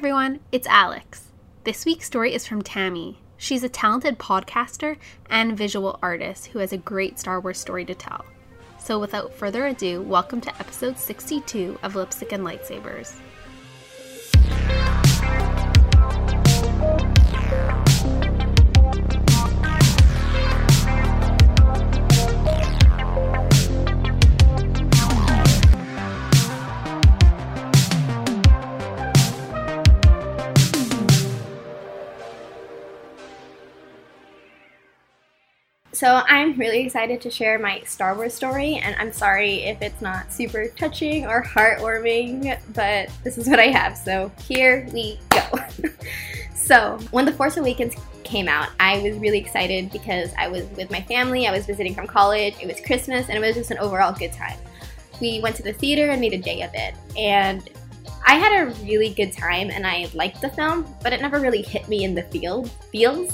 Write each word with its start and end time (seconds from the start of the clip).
everyone, 0.00 0.40
it's 0.50 0.66
Alex. 0.66 1.24
This 1.64 1.84
week's 1.84 2.06
story 2.06 2.32
is 2.32 2.46
from 2.46 2.62
Tammy. 2.62 3.18
She's 3.36 3.62
a 3.62 3.68
talented 3.68 4.18
podcaster 4.18 4.96
and 5.28 5.54
visual 5.54 5.98
artist 6.02 6.46
who 6.46 6.58
has 6.60 6.72
a 6.72 6.78
great 6.78 7.18
Star 7.18 7.38
Wars 7.38 7.58
story 7.58 7.84
to 7.84 7.94
tell. 7.94 8.24
So, 8.78 8.98
without 8.98 9.34
further 9.34 9.66
ado, 9.66 10.00
welcome 10.00 10.40
to 10.40 10.58
episode 10.58 10.98
62 10.98 11.78
of 11.82 11.96
Lipstick 11.96 12.32
and 12.32 12.42
Lightsabers. 12.42 13.14
So 35.92 36.22
I'm 36.28 36.56
really 36.56 36.80
excited 36.80 37.20
to 37.22 37.30
share 37.30 37.58
my 37.58 37.82
Star 37.84 38.14
Wars 38.14 38.32
story, 38.32 38.76
and 38.76 38.94
I'm 39.00 39.12
sorry 39.12 39.64
if 39.64 39.82
it's 39.82 40.00
not 40.00 40.32
super 40.32 40.68
touching 40.68 41.26
or 41.26 41.42
heartwarming, 41.42 42.58
but 42.74 43.10
this 43.24 43.36
is 43.36 43.48
what 43.48 43.58
I 43.58 43.66
have, 43.66 43.96
so 43.96 44.30
here 44.46 44.88
we 44.92 45.18
go. 45.30 45.42
so, 46.54 46.96
when 47.10 47.24
The 47.24 47.32
Force 47.32 47.56
Awakens 47.56 47.94
came 48.22 48.46
out, 48.46 48.68
I 48.78 49.02
was 49.02 49.18
really 49.18 49.38
excited 49.38 49.90
because 49.90 50.30
I 50.38 50.46
was 50.46 50.64
with 50.76 50.92
my 50.92 51.02
family, 51.02 51.48
I 51.48 51.50
was 51.50 51.66
visiting 51.66 51.92
from 51.92 52.06
college, 52.06 52.54
it 52.62 52.68
was 52.68 52.80
Christmas, 52.80 53.28
and 53.28 53.36
it 53.36 53.40
was 53.40 53.56
just 53.56 53.72
an 53.72 53.78
overall 53.78 54.12
good 54.12 54.32
time. 54.32 54.58
We 55.20 55.40
went 55.40 55.56
to 55.56 55.64
the 55.64 55.72
theater 55.72 56.10
and 56.10 56.20
made 56.20 56.34
a 56.34 56.38
day 56.38 56.62
of 56.62 56.70
it, 56.72 56.94
and 57.18 57.68
I 58.26 58.34
had 58.34 58.62
a 58.62 58.70
really 58.84 59.12
good 59.12 59.32
time 59.32 59.70
and 59.70 59.84
I 59.84 60.08
liked 60.14 60.40
the 60.40 60.50
film, 60.50 60.94
but 61.02 61.12
it 61.12 61.20
never 61.20 61.40
really 61.40 61.62
hit 61.62 61.88
me 61.88 62.04
in 62.04 62.14
the 62.14 62.22
field 62.24 62.70
feels. 62.92 63.32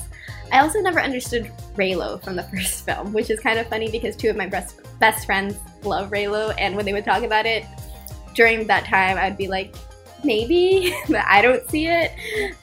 I 0.52 0.60
also 0.60 0.80
never 0.80 1.00
understood 1.00 1.50
Reylo 1.74 2.22
from 2.22 2.36
the 2.36 2.42
first 2.54 2.84
film, 2.84 3.12
which 3.12 3.30
is 3.30 3.40
kind 3.40 3.58
of 3.58 3.66
funny 3.68 3.90
because 3.90 4.16
two 4.16 4.30
of 4.30 4.36
my 4.36 4.46
best 4.46 4.80
best 4.98 5.26
friends 5.26 5.56
love 5.82 6.10
Reylo, 6.10 6.54
and 6.58 6.74
when 6.76 6.84
they 6.84 6.92
would 6.92 7.04
talk 7.04 7.22
about 7.22 7.46
it 7.46 7.64
during 8.34 8.66
that 8.66 8.84
time, 8.84 9.16
I'd 9.16 9.36
be 9.36 9.48
like, 9.48 9.74
maybe, 10.22 10.94
but 11.08 11.24
I 11.26 11.42
don't 11.42 11.68
see 11.68 11.86
it, 11.86 12.12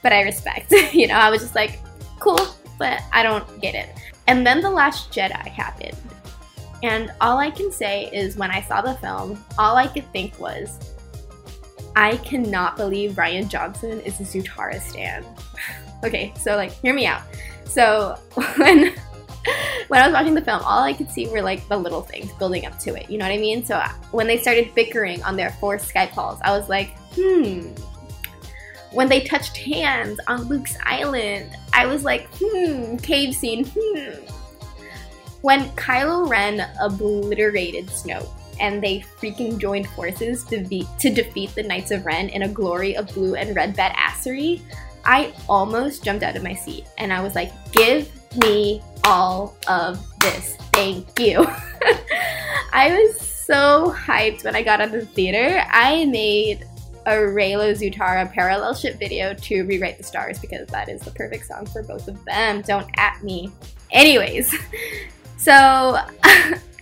but 0.02 0.12
I 0.12 0.22
respect. 0.22 0.70
you 0.92 1.06
know, 1.06 1.14
I 1.14 1.30
was 1.30 1.42
just 1.42 1.54
like, 1.54 1.80
cool, 2.20 2.54
but 2.78 3.02
I 3.12 3.22
don't 3.22 3.60
get 3.60 3.74
it. 3.74 3.88
And 4.26 4.46
then 4.46 4.60
The 4.60 4.70
Last 4.70 5.10
Jedi 5.10 5.46
happened. 5.48 5.96
And 6.82 7.12
all 7.20 7.38
I 7.38 7.50
can 7.50 7.72
say 7.72 8.10
is 8.12 8.36
when 8.36 8.50
I 8.50 8.60
saw 8.60 8.82
the 8.82 8.94
film, 8.94 9.42
all 9.58 9.76
I 9.76 9.86
could 9.86 10.10
think 10.12 10.38
was, 10.38 10.94
I 11.96 12.16
cannot 12.18 12.76
believe 12.76 13.12
Rian 13.12 13.48
Johnson 13.48 14.00
is 14.00 14.20
a 14.20 14.24
Zutara 14.24 14.80
stan. 14.80 15.24
okay, 16.04 16.32
so 16.38 16.56
like, 16.56 16.72
hear 16.72 16.94
me 16.94 17.06
out. 17.06 17.22
So 17.66 18.18
when 18.56 18.94
when 19.88 20.00
I 20.00 20.06
was 20.06 20.14
watching 20.14 20.34
the 20.34 20.40
film, 20.40 20.62
all 20.64 20.82
I 20.82 20.92
could 20.92 21.10
see 21.10 21.28
were 21.28 21.42
like 21.42 21.66
the 21.68 21.76
little 21.76 22.02
things 22.02 22.32
building 22.32 22.66
up 22.66 22.78
to 22.80 22.94
it. 22.94 23.10
You 23.10 23.18
know 23.18 23.26
what 23.26 23.34
I 23.34 23.38
mean? 23.38 23.64
So 23.64 23.80
when 24.10 24.26
they 24.26 24.38
started 24.38 24.74
bickering 24.74 25.22
on 25.22 25.36
their 25.36 25.50
Force 25.50 25.90
Skype 25.90 26.12
calls, 26.12 26.38
I 26.42 26.56
was 26.56 26.68
like, 26.68 26.96
hmm. 27.14 27.68
When 28.92 29.08
they 29.08 29.22
touched 29.22 29.56
hands 29.56 30.20
on 30.28 30.44
Luke's 30.44 30.76
island, 30.84 31.56
I 31.72 31.86
was 31.86 32.04
like, 32.04 32.28
hmm, 32.40 32.96
cave 32.96 33.34
scene, 33.34 33.66
hmm. 33.66 34.24
When 35.42 35.68
Kylo 35.70 36.28
Ren 36.28 36.66
obliterated 36.80 37.88
Snoke 37.88 38.30
and 38.60 38.82
they 38.82 39.00
freaking 39.20 39.58
joined 39.58 39.88
forces 39.88 40.44
to, 40.44 40.60
be- 40.60 40.88
to 41.00 41.10
defeat 41.12 41.54
the 41.54 41.62
Knights 41.62 41.90
of 41.90 42.06
Ren 42.06 42.28
in 42.30 42.42
a 42.42 42.48
glory 42.48 42.96
of 42.96 43.08
blue 43.08 43.34
and 43.34 43.54
red 43.54 43.76
badassery, 43.76 44.62
I 45.04 45.32
almost 45.48 46.04
jumped 46.04 46.22
out 46.22 46.36
of 46.36 46.42
my 46.42 46.54
seat 46.54 46.86
and 46.98 47.12
I 47.12 47.22
was 47.22 47.34
like, 47.34 47.52
give 47.72 48.10
me 48.36 48.82
all 49.04 49.56
of 49.68 50.04
this. 50.20 50.56
Thank 50.72 51.18
you. 51.18 51.40
I 52.72 52.90
was 52.90 53.20
so 53.20 53.94
hyped 53.96 54.44
when 54.44 54.56
I 54.56 54.62
got 54.62 54.80
out 54.80 54.94
of 54.94 55.00
the 55.00 55.06
theater. 55.06 55.62
I 55.70 56.06
made 56.06 56.66
a 57.06 57.12
Reylo 57.12 57.72
Zutara 57.72 58.32
parallel 58.32 58.74
ship 58.74 58.98
video 58.98 59.34
to 59.34 59.62
Rewrite 59.64 59.98
the 59.98 60.04
Stars 60.04 60.38
because 60.38 60.66
that 60.68 60.88
is 60.88 61.02
the 61.02 61.10
perfect 61.10 61.46
song 61.46 61.66
for 61.66 61.82
both 61.82 62.08
of 62.08 62.24
them. 62.24 62.62
Don't 62.62 62.88
at 62.96 63.22
me. 63.22 63.52
Anyways, 63.92 64.54
so 65.36 65.52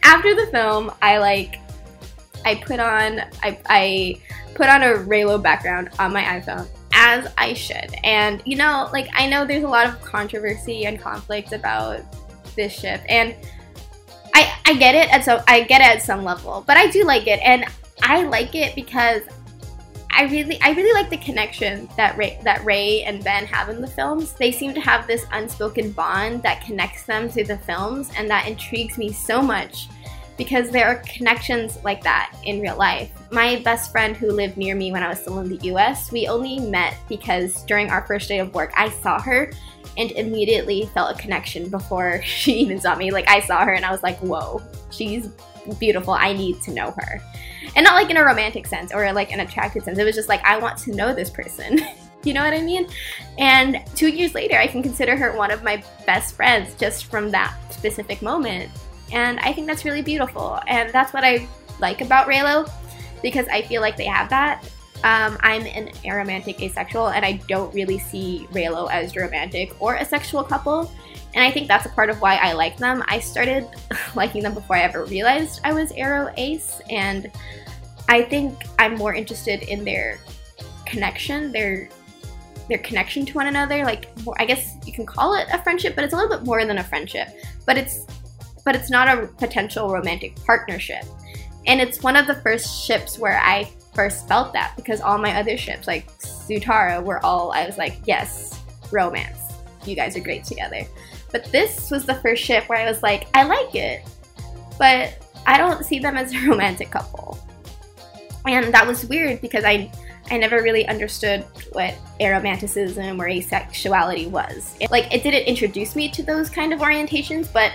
after 0.03 0.35
the 0.35 0.49
film, 0.53 0.93
I 1.03 1.19
like 1.19 1.59
I 2.45 2.57
put 2.57 2.81
on 2.81 3.21
I, 3.43 3.59
I 3.69 4.21
put 4.55 4.69
on 4.69 4.83
a 4.83 4.95
Reylo 4.95 5.43
background 5.43 5.91
on 5.99 6.13
my 6.13 6.23
iPhone 6.23 6.69
as 6.93 7.33
I 7.39 7.55
should. 7.55 7.95
And 8.05 8.43
you 8.45 8.57
know, 8.57 8.89
like 8.93 9.09
I 9.15 9.29
know 9.29 9.45
there's 9.45 9.65
a 9.65 9.69
lot 9.69 9.87
of 9.87 10.01
controversy 10.03 10.87
and 10.87 11.01
conflict 11.01 11.53
about 11.53 12.03
this 12.55 12.73
ship, 12.73 13.03
and 13.09 13.35
I 14.35 14.55
I 14.67 14.75
get 14.75 14.95
it 14.95 15.13
at 15.13 15.25
so 15.25 15.43
I 15.49 15.63
get 15.63 15.81
it 15.81 15.97
at 15.97 16.03
some 16.03 16.25
level, 16.25 16.65
but 16.67 16.77
I 16.77 16.89
do 16.89 17.05
like 17.05 17.27
it, 17.27 17.41
and 17.43 17.65
I 18.03 18.25
like 18.25 18.55
it 18.55 18.75
because 18.75 19.23
I 20.15 20.25
really 20.25 20.61
I 20.61 20.73
really 20.73 20.93
like 20.93 21.11
the 21.11 21.17
connection 21.17 21.89
that 21.97 22.17
Rey, 22.17 22.39
that 22.45 22.65
Rey 22.65 23.03
and 23.05 23.25
Ben 23.25 23.47
have 23.47 23.71
in 23.71 23.81
the 23.81 23.87
films. 23.87 24.35
They 24.35 24.53
seem 24.53 24.75
to 24.75 24.81
have 24.81 25.07
this 25.07 25.25
unspoken 25.33 25.93
bond 25.93 26.43
that 26.43 26.63
connects 26.65 27.05
them 27.05 27.31
to 27.31 27.45
the 27.45 27.59
films, 27.59 28.11
and 28.17 28.29
that 28.31 28.47
intrigues 28.47 28.99
me 28.99 29.11
so 29.11 29.41
much 29.41 29.89
because 30.37 30.71
there 30.71 30.87
are 30.87 31.03
connections 31.07 31.79
like 31.85 32.03
that 32.03 32.35
in 32.45 32.61
real 32.61 32.77
life. 32.77 33.11
My 33.31 33.57
best 33.65 33.93
friend 33.93 34.17
who 34.17 34.31
lived 34.31 34.57
near 34.57 34.75
me 34.75 34.93
when 34.93 35.03
I 35.03 35.09
was 35.09 35.21
still 35.21 35.39
in 35.41 35.49
the 35.49 35.69
US, 35.73 36.11
we 36.11 36.27
only 36.27 36.59
met 36.59 36.97
because 37.09 37.65
during 37.65 37.91
our 37.91 38.07
first 38.07 38.29
day 38.29 38.39
of 38.39 38.55
work, 38.55 38.73
I 38.77 38.91
saw 38.91 39.21
her 39.21 39.53
and 39.99 40.11
immediately 40.13 40.87
felt 40.95 41.17
a 41.17 41.21
connection 41.21 41.69
before 41.69 42.23
she 42.25 42.55
even 42.55 42.81
saw 42.81 42.95
me. 42.95 43.11
Like, 43.11 43.29
I 43.29 43.41
saw 43.41 43.65
her 43.65 43.73
and 43.73 43.85
I 43.85 43.91
was 43.91 44.03
like, 44.03 44.19
whoa, 44.19 44.63
she's 44.91 45.29
beautiful. 45.79 46.15
I 46.15 46.33
need 46.33 46.61
to 46.63 46.73
know 46.73 46.93
her. 46.93 47.23
And 47.77 47.85
not 47.85 47.95
like 47.95 48.11
in 48.11 48.17
a 48.17 48.25
romantic 48.25 48.67
sense 48.67 48.93
or 48.93 49.13
like 49.13 49.33
an 49.33 49.41
attractive 49.41 49.85
sense. 49.85 49.99
It 49.99 50.05
was 50.05 50.17
just 50.17 50.29
like, 50.29 50.45
I 50.45 50.59
want 50.59 50.79
to 50.79 50.95
know 50.95 51.15
this 51.15 51.31
person. 51.31 51.81
you 52.25 52.33
know 52.33 52.43
what 52.43 52.55
I 52.55 52.63
mean? 52.63 52.89
And 53.39 53.83
two 53.95 54.09
years 54.09 54.35
later, 54.35 54.59
I 54.59 54.67
can 54.67 54.83
consider 54.83 55.17
her 55.17 55.37
one 55.37 55.51
of 55.51 55.63
my 55.63 55.83
best 56.07 56.35
friends 56.35 56.75
just 56.75 57.07
from 57.07 57.31
that 57.31 57.57
specific 57.71 58.23
moment. 58.23 58.71
And 59.13 59.39
I 59.41 59.53
think 59.53 59.67
that's 59.67 59.85
really 59.85 60.03
beautiful. 60.03 60.59
And 60.67 60.91
that's 60.91 61.13
what 61.13 61.25
I 61.25 61.47
like 61.79 62.01
about 62.01 62.27
Reylo 62.27 62.71
because 63.23 63.47
I 63.49 63.63
feel 63.63 63.81
like 63.81 63.97
they 63.97 64.07
have 64.07 64.29
that. 64.31 64.65
Um, 65.05 65.37
I'm 65.41 65.67
an 65.67 65.89
aromantic 66.05 66.61
asexual 66.61 67.09
and 67.09 67.25
I 67.25 67.33
don't 67.49 67.75
really 67.75 67.99
see 67.99 68.47
Reylo 68.53 68.91
as 68.91 69.17
romantic 69.17 69.75
or 69.81 69.97
a 69.97 70.05
sexual 70.05 70.45
couple. 70.45 70.91
And 71.35 71.45
I 71.45 71.51
think 71.51 71.67
that's 71.67 71.87
a 71.87 71.89
part 71.89 72.09
of 72.09 72.21
why 72.21 72.37
I 72.37 72.53
like 72.53 72.77
them. 72.77 73.03
I 73.09 73.19
started 73.19 73.67
liking 74.15 74.43
them 74.43 74.55
before 74.55 74.77
I 74.77 74.83
ever 74.83 75.05
realized 75.05 75.61
I 75.65 75.73
was 75.73 75.93
aro 75.93 76.33
ace. 76.37 76.81
And 76.89 77.31
I 78.09 78.23
think 78.23 78.65
I'm 78.79 78.95
more 78.95 79.15
interested 79.15 79.63
in 79.63 79.85
their 79.85 80.19
connection, 80.87 81.53
their 81.53 81.89
their 82.69 82.79
connection 82.79 83.27
to 83.27 83.33
one 83.35 83.49
another. 83.49 83.85
Like 83.85 84.11
I 84.39 84.45
guess 84.45 84.77
you 84.87 84.93
can 84.93 85.05
call 85.05 85.35
it 85.35 85.49
a 85.53 85.61
friendship, 85.63 85.95
but 85.97 86.05
it's 86.05 86.13
a 86.13 86.17
little 86.17 86.37
bit 86.37 86.47
more 86.47 86.65
than 86.65 86.79
a 86.79 86.85
friendship. 86.85 87.29
But 87.67 87.77
it's 87.77 88.07
but 88.65 88.77
it's 88.77 88.91
not 88.91 89.09
a 89.09 89.27
potential 89.27 89.91
romantic 89.91 90.37
partnership. 90.45 91.05
And 91.67 91.81
it's 91.81 92.03
one 92.03 92.17
of 92.17 92.27
the 92.27 92.35
first 92.37 92.85
ships 92.85 93.19
where 93.19 93.39
I 93.39 93.71
first 93.95 94.27
felt 94.27 94.53
that 94.53 94.75
because 94.77 95.01
all 95.01 95.19
my 95.19 95.39
other 95.39 95.57
ships, 95.57 95.87
like 95.87 96.11
Zutara, 96.19 97.03
were 97.03 97.25
all, 97.25 97.53
I 97.53 97.67
was 97.67 97.79
like, 97.79 97.99
yes, 98.05 98.61
romance. 98.91 99.39
You 99.85 99.97
guys 99.97 100.17
are 100.17 100.21
great 100.21 100.45
together. 100.45 100.83
But 101.31 101.45
this 101.47 101.91
was 101.91 102.05
the 102.05 102.15
first 102.17 102.43
ship 102.43 102.69
where 102.69 102.79
I 102.79 102.89
was 102.89 103.03
like, 103.03 103.27
I 103.35 103.45
like 103.45 103.75
it, 103.75 104.03
but 104.79 105.19
I 105.47 105.59
don't 105.59 105.85
see 105.85 105.99
them 105.99 106.17
as 106.17 106.33
a 106.35 106.39
romantic 106.49 106.91
couple. 106.91 107.39
And 108.47 108.73
that 108.75 108.87
was 108.87 109.07
weird 109.07 109.41
because 109.41 109.65
I 109.65 109.91
I 110.31 110.39
never 110.39 110.63
really 110.63 110.87
understood 110.87 111.45
what 111.73 111.95
aromanticism 112.21 113.19
or 113.19 113.27
asexuality 113.27 114.31
was. 114.31 114.77
It, 114.81 114.91
like 114.91 115.13
it 115.13 115.23
didn't 115.23 115.45
introduce 115.45 115.97
me 115.97 116.09
to 116.11 116.23
those 116.23 116.49
kind 116.49 116.73
of 116.73 116.81
orientations, 116.81 117.53
but 117.53 117.73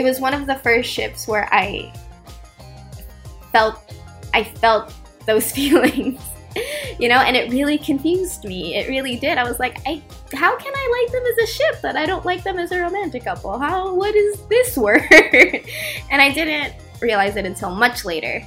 it 0.00 0.04
was 0.04 0.18
one 0.18 0.32
of 0.32 0.46
the 0.46 0.56
first 0.56 0.90
ships 0.90 1.28
where 1.28 1.46
I 1.52 1.92
felt 3.52 3.78
I 4.32 4.44
felt 4.44 4.94
those 5.26 5.52
feelings. 5.58 6.20
you 6.98 7.08
know, 7.08 7.18
and 7.18 7.36
it 7.36 7.52
really 7.52 7.78
confused 7.78 8.44
me. 8.44 8.74
It 8.74 8.88
really 8.88 9.16
did. 9.16 9.38
I 9.38 9.44
was 9.44 9.60
like, 9.60 9.78
I 9.86 10.02
how 10.32 10.56
can 10.56 10.72
I 10.74 11.02
like 11.02 11.12
them 11.12 11.22
as 11.30 11.38
a 11.44 11.52
ship 11.52 11.82
that 11.82 11.96
I 11.96 12.06
don't 12.06 12.24
like 12.24 12.42
them 12.42 12.58
as 12.58 12.72
a 12.72 12.80
romantic 12.80 13.24
couple? 13.24 13.58
How 13.58 13.94
what 13.94 14.14
is 14.14 14.40
this 14.48 14.76
word? 14.86 15.04
and 16.10 16.22
I 16.22 16.32
didn't 16.32 16.74
realize 17.00 17.36
it 17.36 17.44
until 17.44 17.70
much 17.74 18.04
later. 18.06 18.42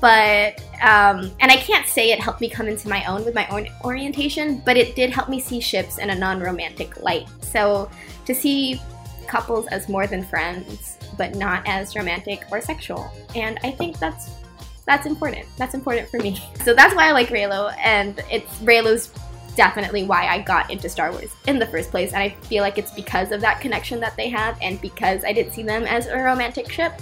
But 0.00 0.60
um, 0.82 1.32
and 1.40 1.50
I 1.50 1.56
can't 1.56 1.86
say 1.86 2.12
it 2.12 2.20
helped 2.20 2.40
me 2.40 2.48
come 2.48 2.68
into 2.68 2.88
my 2.88 3.04
own 3.06 3.24
with 3.24 3.34
my 3.34 3.46
own 3.48 3.68
orientation, 3.84 4.62
but 4.64 4.76
it 4.76 4.94
did 4.94 5.10
help 5.10 5.28
me 5.28 5.40
see 5.40 5.60
ships 5.60 5.98
in 5.98 6.10
a 6.10 6.14
non-romantic 6.14 7.00
light. 7.02 7.28
So 7.40 7.90
to 8.24 8.34
see 8.34 8.80
couples 9.32 9.66
as 9.68 9.88
more 9.88 10.06
than 10.06 10.22
friends, 10.22 10.98
but 11.16 11.34
not 11.34 11.62
as 11.66 11.96
romantic 11.96 12.44
or 12.52 12.60
sexual. 12.60 13.10
And 13.34 13.58
I 13.64 13.70
think 13.70 13.98
that's 13.98 14.30
that's 14.84 15.06
important. 15.06 15.46
That's 15.56 15.74
important 15.74 16.08
for 16.08 16.18
me. 16.18 16.38
So 16.64 16.74
that's 16.74 16.94
why 16.94 17.08
I 17.08 17.12
like 17.12 17.28
Reylo, 17.28 17.74
and 17.78 18.20
it's 18.30 18.52
Reylo's 18.58 19.10
definitely 19.56 20.04
why 20.04 20.26
I 20.26 20.40
got 20.40 20.70
into 20.70 20.88
Star 20.88 21.12
Wars 21.12 21.30
in 21.46 21.58
the 21.58 21.66
first 21.66 21.90
place. 21.90 22.12
And 22.12 22.22
I 22.22 22.30
feel 22.50 22.62
like 22.62 22.76
it's 22.76 22.90
because 22.90 23.32
of 23.32 23.40
that 23.40 23.60
connection 23.60 24.00
that 24.00 24.16
they 24.16 24.28
have 24.28 24.58
and 24.60 24.80
because 24.80 25.24
I 25.24 25.32
didn't 25.32 25.52
see 25.52 25.62
them 25.62 25.84
as 25.84 26.06
a 26.06 26.18
romantic 26.18 26.70
ship. 26.70 26.92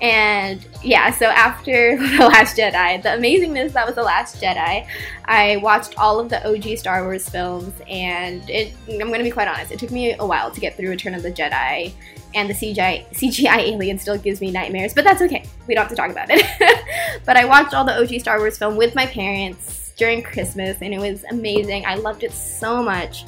And 0.00 0.64
yeah, 0.82 1.10
so 1.10 1.26
after 1.26 1.96
The 2.18 2.26
Last 2.26 2.56
Jedi, 2.56 3.02
the 3.02 3.08
amazingness 3.08 3.72
that 3.72 3.86
was 3.86 3.96
The 3.96 4.02
Last 4.02 4.40
Jedi, 4.40 4.86
I 5.24 5.56
watched 5.56 5.98
all 5.98 6.20
of 6.20 6.28
the 6.28 6.46
OG 6.48 6.78
Star 6.78 7.02
Wars 7.04 7.28
films, 7.28 7.72
and 7.88 8.48
it, 8.48 8.72
I'm 8.88 9.10
gonna 9.10 9.24
be 9.24 9.30
quite 9.30 9.48
honest, 9.48 9.72
it 9.72 9.78
took 9.78 9.90
me 9.90 10.14
a 10.18 10.24
while 10.24 10.50
to 10.50 10.60
get 10.60 10.76
through 10.76 10.90
Return 10.90 11.14
of 11.14 11.22
the 11.22 11.32
Jedi, 11.32 11.92
and 12.34 12.48
the 12.48 12.54
CGI, 12.54 13.08
CGI 13.10 13.58
alien 13.58 13.98
still 13.98 14.18
gives 14.18 14.40
me 14.40 14.50
nightmares, 14.50 14.94
but 14.94 15.04
that's 15.04 15.22
okay. 15.22 15.44
We 15.66 15.74
don't 15.74 15.82
have 15.82 15.90
to 15.90 15.96
talk 15.96 16.10
about 16.10 16.28
it. 16.30 16.44
but 17.24 17.36
I 17.36 17.44
watched 17.44 17.74
all 17.74 17.84
the 17.84 17.98
OG 17.98 18.20
Star 18.20 18.38
Wars 18.38 18.58
film 18.58 18.76
with 18.76 18.94
my 18.94 19.06
parents 19.06 19.92
during 19.96 20.22
Christmas, 20.22 20.78
and 20.80 20.94
it 20.94 21.00
was 21.00 21.24
amazing. 21.30 21.84
I 21.86 21.96
loved 21.96 22.22
it 22.22 22.32
so 22.32 22.82
much. 22.82 23.24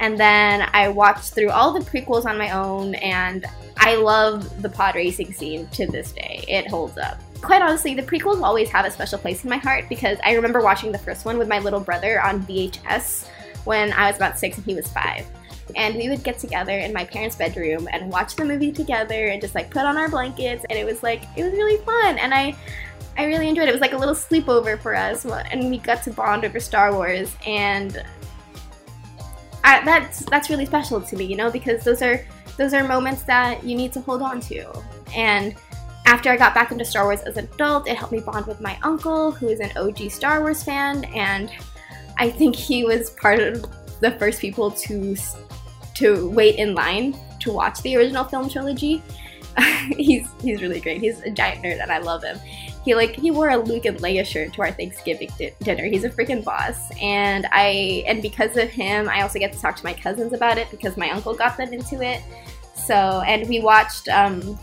And 0.00 0.18
then 0.18 0.68
I 0.72 0.88
watched 0.88 1.34
through 1.34 1.50
all 1.50 1.72
the 1.72 1.80
prequels 1.80 2.24
on 2.24 2.38
my 2.38 2.50
own, 2.50 2.94
and 2.96 3.44
I 3.76 3.96
love 3.96 4.62
the 4.62 4.68
pod 4.68 4.94
racing 4.94 5.32
scene 5.32 5.66
to 5.68 5.86
this 5.86 6.12
day. 6.12 6.44
It 6.48 6.68
holds 6.68 6.96
up. 6.98 7.20
Quite 7.42 7.62
honestly, 7.62 7.94
the 7.94 8.02
prequels 8.02 8.42
always 8.42 8.70
have 8.70 8.86
a 8.86 8.90
special 8.90 9.18
place 9.18 9.44
in 9.44 9.50
my 9.50 9.58
heart 9.58 9.84
because 9.88 10.18
I 10.24 10.32
remember 10.32 10.60
watching 10.60 10.92
the 10.92 10.98
first 10.98 11.24
one 11.24 11.36
with 11.36 11.48
my 11.48 11.58
little 11.58 11.80
brother 11.80 12.22
on 12.22 12.42
VHS 12.44 13.28
when 13.64 13.92
I 13.92 14.08
was 14.08 14.16
about 14.16 14.38
six 14.38 14.56
and 14.56 14.64
he 14.64 14.74
was 14.74 14.88
five. 14.88 15.26
And 15.76 15.96
we 15.96 16.08
would 16.08 16.22
get 16.22 16.38
together 16.38 16.78
in 16.78 16.92
my 16.92 17.04
parents' 17.04 17.36
bedroom 17.36 17.88
and 17.92 18.10
watch 18.10 18.36
the 18.36 18.44
movie 18.44 18.72
together 18.72 19.28
and 19.28 19.40
just 19.40 19.54
like 19.54 19.70
put 19.70 19.82
on 19.82 19.96
our 19.96 20.08
blankets 20.08 20.64
and 20.68 20.78
it 20.78 20.84
was 20.84 21.02
like 21.02 21.24
it 21.36 21.42
was 21.42 21.52
really 21.52 21.82
fun 21.84 22.18
and 22.18 22.32
I 22.34 22.56
I 23.16 23.24
really 23.24 23.48
enjoyed 23.48 23.64
it. 23.64 23.70
It 23.70 23.72
was 23.72 23.80
like 23.80 23.92
a 23.92 23.98
little 23.98 24.14
sleepover 24.14 24.78
for 24.78 24.94
us 24.94 25.24
and 25.24 25.70
we 25.70 25.78
got 25.78 26.02
to 26.04 26.10
bond 26.10 26.44
over 26.44 26.60
Star 26.60 26.92
Wars 26.92 27.34
and 27.46 28.02
I, 29.62 29.82
that's 29.84 30.24
that's 30.26 30.50
really 30.50 30.66
special 30.66 31.00
to 31.00 31.16
me, 31.16 31.24
you 31.24 31.36
know, 31.36 31.50
because 31.50 31.84
those 31.84 32.02
are 32.02 32.24
those 32.56 32.74
are 32.74 32.86
moments 32.86 33.22
that 33.22 33.64
you 33.64 33.76
need 33.76 33.92
to 33.94 34.00
hold 34.00 34.22
on 34.22 34.40
to. 34.42 34.66
And 35.14 35.54
after 36.06 36.30
I 36.30 36.36
got 36.36 36.54
back 36.54 36.70
into 36.70 36.84
Star 36.84 37.04
Wars 37.04 37.20
as 37.20 37.36
an 37.36 37.48
adult, 37.54 37.88
it 37.88 37.96
helped 37.96 38.12
me 38.12 38.20
bond 38.20 38.46
with 38.46 38.60
my 38.60 38.78
uncle, 38.82 39.32
who 39.32 39.48
is 39.48 39.60
an 39.60 39.70
OG 39.76 40.10
Star 40.10 40.40
Wars 40.40 40.62
fan, 40.62 41.04
and 41.06 41.50
I 42.18 42.30
think 42.30 42.54
he 42.54 42.84
was 42.84 43.10
part 43.10 43.40
of 43.40 43.64
the 44.00 44.12
first 44.12 44.40
people 44.40 44.70
to 44.70 45.16
to 45.94 46.28
wait 46.30 46.56
in 46.56 46.74
line 46.74 47.16
to 47.40 47.52
watch 47.52 47.80
the 47.82 47.96
original 47.96 48.24
film 48.24 48.48
trilogy. 48.48 49.02
he's 49.96 50.28
he's 50.42 50.60
really 50.60 50.80
great. 50.80 51.00
He's 51.00 51.20
a 51.20 51.30
giant 51.30 51.62
nerd, 51.64 51.80
and 51.82 51.90
I 51.90 51.98
love 51.98 52.22
him. 52.22 52.38
He 52.84 52.94
like 52.94 53.16
he 53.16 53.30
wore 53.30 53.48
a 53.48 53.56
Luke 53.56 53.86
and 53.86 53.98
Leia 53.98 54.26
shirt 54.26 54.52
to 54.54 54.62
our 54.62 54.70
Thanksgiving 54.70 55.30
di- 55.38 55.52
dinner. 55.62 55.84
He's 55.84 56.04
a 56.04 56.10
freaking 56.10 56.44
boss, 56.44 56.90
and 57.00 57.46
I 57.50 58.04
and 58.06 58.20
because 58.20 58.56
of 58.56 58.68
him, 58.68 59.08
I 59.08 59.22
also 59.22 59.38
get 59.38 59.52
to 59.54 59.60
talk 59.60 59.76
to 59.76 59.84
my 59.84 59.94
cousins 59.94 60.32
about 60.34 60.58
it 60.58 60.70
because 60.70 60.96
my 60.96 61.10
uncle 61.10 61.34
got 61.34 61.56
them 61.56 61.72
into 61.72 62.02
it. 62.02 62.22
So 62.74 63.22
and 63.26 63.48
we 63.48 63.60
watched 63.60 64.08
um, 64.08 64.58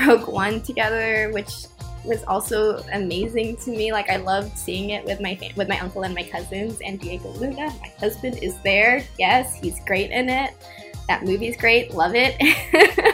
Rogue 0.00 0.26
One 0.28 0.60
together, 0.62 1.30
which 1.32 1.66
was 2.04 2.24
also 2.24 2.78
amazing 2.92 3.56
to 3.58 3.70
me. 3.70 3.92
Like 3.92 4.10
I 4.10 4.16
loved 4.16 4.58
seeing 4.58 4.90
it 4.90 5.04
with 5.04 5.20
my 5.20 5.38
with 5.56 5.68
my 5.68 5.78
uncle 5.78 6.02
and 6.02 6.14
my 6.14 6.24
cousins 6.24 6.80
and 6.84 6.98
Diego 6.98 7.30
Luna. 7.30 7.66
My 7.80 7.92
husband 8.00 8.42
is 8.42 8.60
there. 8.62 9.04
Yes, 9.18 9.54
he's 9.54 9.78
great 9.84 10.10
in 10.10 10.28
it. 10.28 10.52
That 11.08 11.24
movie's 11.24 11.56
great. 11.56 11.94
Love 11.94 12.12
it. 12.14 12.36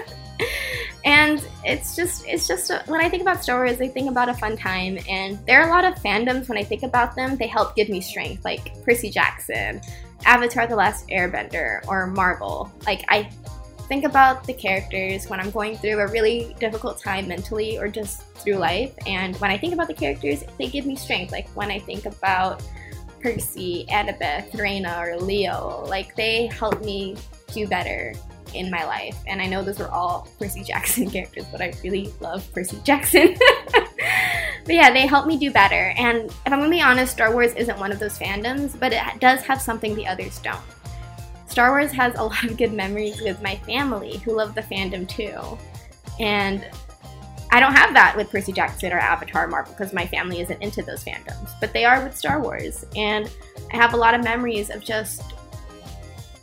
and 1.08 1.48
it's 1.64 1.96
just 1.96 2.26
it's 2.26 2.46
just 2.46 2.68
a, 2.68 2.82
when 2.86 3.00
i 3.00 3.08
think 3.08 3.22
about 3.22 3.42
star 3.42 3.64
wars 3.64 3.80
i 3.80 3.88
think 3.88 4.10
about 4.10 4.28
a 4.28 4.34
fun 4.34 4.56
time. 4.56 4.98
And 5.08 5.38
there 5.46 5.62
are 5.62 5.68
a 5.68 5.70
lot 5.70 5.84
of 5.86 5.94
fandoms 6.02 6.48
when 6.48 6.58
i 6.58 6.62
think 6.62 6.82
about 6.82 7.16
them. 7.16 7.36
They 7.36 7.46
help 7.46 7.74
give 7.74 7.88
me 7.88 8.00
strength 8.02 8.44
like 8.44 8.64
percy 8.84 9.08
jackson 9.08 9.80
avatar 10.26 10.66
the 10.66 10.76
last 10.76 11.08
airbender 11.08 11.86
or 11.88 12.08
marvel. 12.08 12.70
Like 12.84 13.04
i 13.08 13.30
think 13.88 14.04
about 14.04 14.44
the 14.44 14.52
characters 14.52 15.30
when 15.30 15.40
i'm 15.40 15.50
going 15.50 15.78
through 15.78 15.98
a 15.98 16.08
really 16.08 16.54
difficult 16.60 17.00
time 17.00 17.26
mentally 17.26 17.78
or 17.78 17.88
just 17.88 18.24
through 18.36 18.56
life. 18.56 18.92
And 19.06 19.34
when 19.36 19.50
i 19.50 19.56
think 19.56 19.72
about 19.72 19.88
the 19.88 19.94
characters 19.94 20.44
they 20.58 20.68
give 20.68 20.84
me 20.84 20.94
strength. 20.94 21.32
Like 21.32 21.48
when 21.56 21.70
i 21.70 21.78
think 21.78 22.04
about 22.04 22.62
percy 23.22 23.86
annabeth 23.88 24.56
reyna 24.60 24.94
or 25.00 25.18
leo 25.18 25.84
like 25.88 26.14
they 26.14 26.46
help 26.46 26.80
me 26.82 27.16
do 27.52 27.66
better 27.66 28.14
in 28.58 28.70
my 28.70 28.84
life. 28.84 29.16
And 29.26 29.40
I 29.40 29.46
know 29.46 29.62
those 29.62 29.78
were 29.78 29.88
all 29.88 30.28
Percy 30.38 30.62
Jackson 30.62 31.10
characters, 31.10 31.44
but 31.50 31.60
I 31.60 31.72
really 31.82 32.12
love 32.20 32.50
Percy 32.52 32.78
Jackson. 32.84 33.36
but 33.72 34.74
yeah, 34.74 34.90
they 34.90 35.06
help 35.06 35.26
me 35.26 35.38
do 35.38 35.50
better. 35.50 35.94
And 35.96 36.24
if 36.26 36.46
I'm 36.46 36.58
gonna 36.58 36.68
be 36.68 36.82
honest, 36.82 37.12
Star 37.12 37.32
Wars 37.32 37.54
isn't 37.54 37.78
one 37.78 37.92
of 37.92 37.98
those 37.98 38.18
fandoms, 38.18 38.78
but 38.78 38.92
it 38.92 39.02
does 39.20 39.42
have 39.42 39.62
something 39.62 39.94
the 39.94 40.06
others 40.06 40.38
don't. 40.40 40.60
Star 41.46 41.70
Wars 41.70 41.92
has 41.92 42.14
a 42.16 42.24
lot 42.24 42.44
of 42.44 42.56
good 42.56 42.72
memories 42.72 43.20
with 43.20 43.40
my 43.42 43.56
family 43.56 44.18
who 44.18 44.36
love 44.36 44.54
the 44.54 44.62
fandom 44.62 45.08
too. 45.08 45.58
And 46.20 46.66
I 47.50 47.60
don't 47.60 47.72
have 47.72 47.94
that 47.94 48.14
with 48.14 48.30
Percy 48.30 48.52
Jackson 48.52 48.92
or 48.92 48.98
Avatar 48.98 49.46
Marvel 49.46 49.72
because 49.72 49.94
my 49.94 50.06
family 50.06 50.40
isn't 50.40 50.60
into 50.62 50.82
those 50.82 51.02
fandoms, 51.02 51.50
but 51.60 51.72
they 51.72 51.84
are 51.84 52.04
with 52.04 52.16
Star 52.16 52.42
Wars. 52.42 52.84
And 52.94 53.30
I 53.72 53.76
have 53.76 53.94
a 53.94 53.96
lot 53.96 54.14
of 54.14 54.22
memories 54.22 54.68
of 54.68 54.84
just 54.84 55.22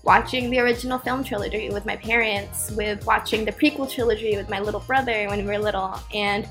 watching 0.05 0.51
the 0.51 0.59
original 0.59 0.99
film 0.99 1.23
trilogy 1.23 1.69
with 1.69 1.85
my 1.85 1.97
parents, 1.97 2.71
with 2.71 3.05
watching 3.05 3.43
the 3.43 3.51
prequel 3.51 3.91
trilogy 3.91 4.37
with 4.37 4.49
my 4.49 4.59
little 4.59 4.79
brother 4.81 5.27
when 5.27 5.39
we 5.39 5.45
were 5.45 5.57
little, 5.57 5.99
and 6.13 6.47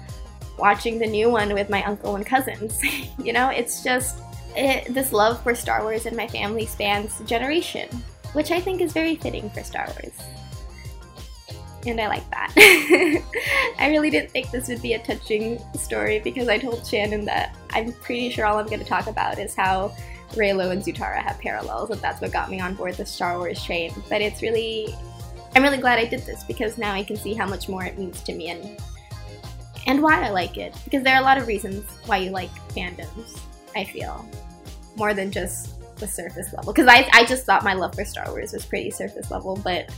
watching 0.58 0.98
the 0.98 1.06
new 1.06 1.30
one 1.30 1.54
with 1.54 1.70
my 1.70 1.82
uncle 1.84 2.16
and 2.16 2.26
cousins. 2.26 2.80
you 3.18 3.32
know, 3.32 3.48
it's 3.48 3.82
just 3.82 4.18
it, 4.56 4.92
this 4.92 5.12
love 5.12 5.42
for 5.42 5.54
Star 5.54 5.82
Wars 5.82 6.06
in 6.06 6.16
my 6.16 6.26
family 6.26 6.66
spans 6.66 7.20
generation, 7.20 7.88
which 8.32 8.50
I 8.50 8.60
think 8.60 8.80
is 8.80 8.92
very 8.92 9.16
fitting 9.16 9.48
for 9.50 9.62
Star 9.62 9.86
Wars. 9.86 10.14
And 11.86 12.00
I 12.00 12.08
like 12.08 12.28
that. 12.30 12.52
I 13.78 13.88
really 13.90 14.08
didn't 14.08 14.30
think 14.30 14.50
this 14.50 14.68
would 14.68 14.80
be 14.80 14.94
a 14.94 14.98
touching 15.04 15.60
story 15.74 16.18
because 16.18 16.48
I 16.48 16.58
told 16.58 16.86
Shannon 16.86 17.26
that 17.26 17.54
I'm 17.70 17.92
pretty 17.92 18.30
sure 18.30 18.46
all 18.46 18.58
I'm 18.58 18.66
going 18.66 18.78
to 18.78 18.86
talk 18.86 19.06
about 19.06 19.38
is 19.38 19.54
how 19.54 19.94
Reylo 20.34 20.70
and 20.70 20.82
Zutara 20.82 21.22
have 21.22 21.38
parallels, 21.38 21.90
and 21.90 22.00
that's 22.00 22.20
what 22.20 22.32
got 22.32 22.50
me 22.50 22.60
on 22.60 22.74
board 22.74 22.94
the 22.94 23.06
Star 23.06 23.38
Wars 23.38 23.62
train. 23.62 23.92
But 24.08 24.20
it's 24.20 24.42
really, 24.42 24.94
I'm 25.54 25.62
really 25.62 25.78
glad 25.78 25.98
I 25.98 26.04
did 26.04 26.22
this 26.22 26.44
because 26.44 26.78
now 26.78 26.92
I 26.92 27.02
can 27.02 27.16
see 27.16 27.34
how 27.34 27.46
much 27.46 27.68
more 27.68 27.84
it 27.84 27.98
means 27.98 28.22
to 28.22 28.32
me 28.34 28.48
and 28.48 28.80
and 29.86 30.02
why 30.02 30.22
I 30.22 30.30
like 30.30 30.56
it. 30.56 30.74
Because 30.84 31.02
there 31.02 31.14
are 31.14 31.20
a 31.20 31.24
lot 31.24 31.38
of 31.38 31.46
reasons 31.46 31.84
why 32.06 32.18
you 32.18 32.30
like 32.30 32.50
fandoms. 32.70 33.38
I 33.76 33.84
feel 33.84 34.26
more 34.96 35.14
than 35.14 35.30
just 35.30 35.74
the 35.98 36.06
surface 36.06 36.52
level. 36.52 36.72
Because 36.72 36.88
I 36.88 37.08
I 37.12 37.24
just 37.24 37.44
thought 37.44 37.64
my 37.64 37.74
love 37.74 37.94
for 37.94 38.04
Star 38.04 38.30
Wars 38.30 38.52
was 38.52 38.64
pretty 38.64 38.90
surface 38.90 39.30
level, 39.30 39.60
but 39.62 39.90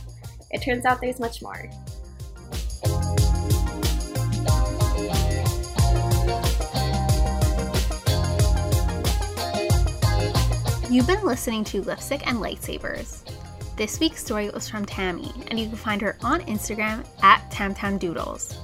it 0.51 0.61
turns 0.61 0.85
out 0.85 1.01
there's 1.01 1.19
much 1.19 1.41
more. 1.41 1.69
Been 11.07 11.25
listening 11.25 11.63
to 11.63 11.81
Lipstick 11.81 12.27
and 12.27 12.39
Lightsabers. 12.39 13.23
This 13.77 13.99
week's 13.99 14.23
story 14.23 14.49
was 14.49 14.67
from 14.67 14.85
Tammy, 14.85 15.31
and 15.47 15.57
you 15.57 15.67
can 15.67 15.77
find 15.77 16.01
her 16.01 16.17
on 16.21 16.41
Instagram 16.41 17.05
at 17.23 17.49
TamTamDoodles. 17.49 18.57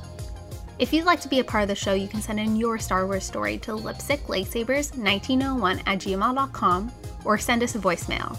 If 0.77 0.91
you'd 0.91 1.05
like 1.05 1.21
to 1.21 1.29
be 1.29 1.39
a 1.39 1.43
part 1.43 1.61
of 1.61 1.69
the 1.69 1.75
show, 1.75 1.93
you 1.93 2.09
can 2.09 2.21
send 2.21 2.41
in 2.41 2.57
your 2.57 2.77
Star 2.77 3.05
Wars 3.05 3.23
story 3.23 3.57
to 3.59 3.71
lipsticklightsabers1901 3.71 5.83
at 5.85 5.99
gmail.com 5.99 6.91
or 7.23 7.37
send 7.37 7.63
us 7.63 7.75
a 7.75 7.79
voicemail. 7.79 8.37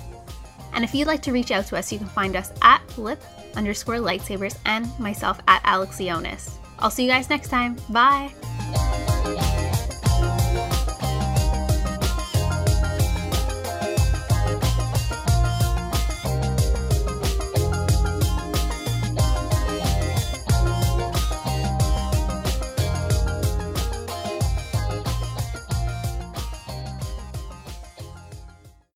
And 0.75 0.85
if 0.85 0.95
you'd 0.95 1.07
like 1.07 1.23
to 1.23 1.33
reach 1.33 1.51
out 1.51 1.65
to 1.69 1.79
us, 1.79 1.91
you 1.91 1.99
can 1.99 2.09
find 2.09 2.37
us 2.37 2.53
at 2.61 2.83
lip 2.99 3.23
underscore 3.57 3.97
lightsabers 3.97 4.59
and 4.67 4.87
myself 4.99 5.41
at 5.49 5.63
Alexionis. 5.63 6.51
I'll 6.79 6.91
see 6.91 7.05
you 7.05 7.11
guys 7.11 7.31
next 7.31 7.49
time. 7.49 7.79
Bye! 7.89 8.35